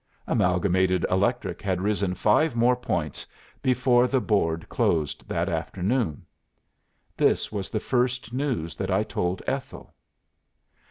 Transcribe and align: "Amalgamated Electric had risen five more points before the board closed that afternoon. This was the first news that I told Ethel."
"Amalgamated 0.25 1.05
Electric 1.11 1.61
had 1.61 1.79
risen 1.79 2.15
five 2.15 2.55
more 2.55 2.75
points 2.75 3.27
before 3.61 4.07
the 4.07 4.19
board 4.19 4.67
closed 4.67 5.29
that 5.29 5.47
afternoon. 5.47 6.25
This 7.15 7.51
was 7.51 7.69
the 7.69 7.79
first 7.79 8.33
news 8.33 8.75
that 8.77 8.89
I 8.89 9.03
told 9.03 9.43
Ethel." 9.45 9.93